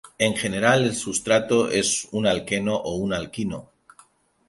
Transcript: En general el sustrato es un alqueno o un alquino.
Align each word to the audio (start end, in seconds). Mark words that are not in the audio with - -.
En 0.17 0.35
general 0.35 0.83
el 0.85 0.95
sustrato 0.95 1.69
es 1.69 2.07
un 2.11 2.25
alqueno 2.25 2.75
o 2.75 2.95
un 2.95 3.13
alquino. 3.13 3.69